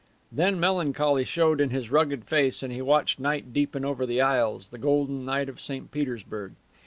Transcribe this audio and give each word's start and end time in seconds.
Then 0.31 0.59
melancholy 0.59 1.23
showed 1.23 1.61
in 1.61 1.69
his 1.69 1.91
rugged 1.91 2.25
face, 2.25 2.63
and 2.63 2.73
he 2.73 2.81
watched 2.81 3.19
night 3.19 3.53
deepen 3.53 3.85
over 3.85 4.07
the 4.07 4.19
isles, 4.19 4.69
the 4.69 4.79
golden 4.79 5.25
night 5.25 5.47
of 5.47 5.61
St. 5.61 5.91
Petersburg. 5.91 6.53